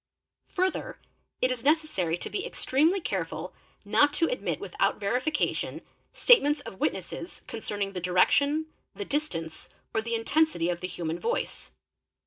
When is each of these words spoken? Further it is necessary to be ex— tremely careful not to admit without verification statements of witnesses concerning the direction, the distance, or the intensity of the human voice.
Further 0.47 0.97
it 1.43 1.51
is 1.51 1.63
necessary 1.63 2.17
to 2.17 2.29
be 2.31 2.43
ex— 2.43 2.65
tremely 2.65 2.99
careful 3.03 3.53
not 3.85 4.13
to 4.15 4.25
admit 4.29 4.59
without 4.59 4.99
verification 4.99 5.81
statements 6.11 6.59
of 6.61 6.79
witnesses 6.79 7.43
concerning 7.45 7.93
the 7.93 8.01
direction, 8.01 8.65
the 8.95 9.05
distance, 9.05 9.69
or 9.93 10.01
the 10.01 10.15
intensity 10.15 10.71
of 10.71 10.81
the 10.81 10.87
human 10.87 11.19
voice. 11.19 11.69